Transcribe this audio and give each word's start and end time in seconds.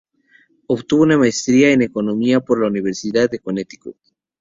Obtuvo 0.67 1.03
una 1.03 1.15
Maestría 1.15 1.69
en 1.69 1.83
Economía 1.83 2.39
por 2.39 2.59
la 2.59 2.65
Universidad 2.65 3.29
de 3.29 3.37
Connecticut. 3.37 3.97